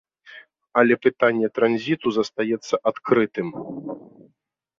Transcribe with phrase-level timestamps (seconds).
[0.81, 3.47] Але пытанне транзіту застаецца адкрытым.